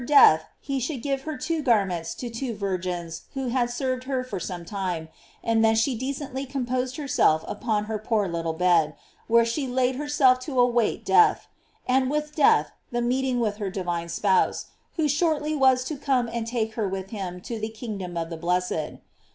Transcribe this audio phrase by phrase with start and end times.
[0.03, 4.39] death he should give her two garments to two virgins who had served her for
[4.39, 5.09] some time,
[5.43, 8.95] and then she decently composed herself upon her poor little bed,
[9.27, 11.45] where she laid herself to await death,
[11.87, 16.47] and with death the meeting with her divine spouse, who shortly was to come and
[16.47, 18.97] take her with him to the kingdom of the blessed.